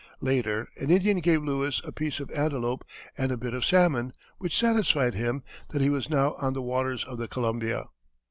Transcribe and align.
Later 0.19 0.67
an 0.77 0.89
Indian 0.89 1.19
gave 1.19 1.43
Lewis 1.43 1.79
a 1.85 1.91
piece 1.91 2.19
of 2.19 2.31
antelope 2.31 2.83
and 3.15 3.31
a 3.31 3.37
bit 3.37 3.53
of 3.53 3.63
salmon, 3.63 4.13
which 4.39 4.57
satisfied 4.57 5.13
him 5.13 5.43
that 5.69 5.81
he 5.83 5.91
was 5.91 6.09
now 6.09 6.33
on 6.39 6.53
the 6.53 6.61
waters 6.63 7.03
of 7.03 7.19
the 7.19 7.27
Columbia. 7.27 7.85